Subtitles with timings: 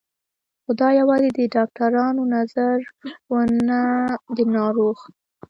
[0.63, 2.77] خو دا یوازې د ډاکترانو نظر
[3.31, 3.33] و
[3.67, 3.81] نه
[4.35, 4.97] د ناروغ